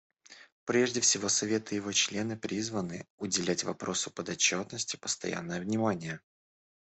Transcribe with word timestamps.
Прежде 0.65 0.99
всего 0.99 1.29
Совет 1.29 1.71
и 1.71 1.75
его 1.75 1.91
члены 1.91 2.35
призваны 2.35 3.05
уделять 3.19 3.63
вопросу 3.63 4.09
подотчетности 4.09 4.95
постоянное 4.95 5.59
внимание. 5.61 6.21